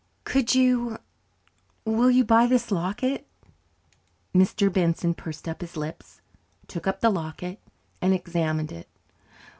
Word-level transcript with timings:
Could 0.23 0.55
you 0.55 0.97
will 1.85 2.09
you 2.09 2.23
buy 2.25 2.47
this 2.47 2.71
locket?" 2.71 3.27
Mr. 4.33 4.73
Benson 4.73 5.13
pursed 5.13 5.47
up 5.47 5.61
his 5.61 5.77
lips, 5.77 6.21
took 6.67 6.87
up 6.87 7.01
the 7.01 7.11
locket, 7.11 7.59
and 8.01 8.11
examined 8.11 8.71
it. 8.71 8.89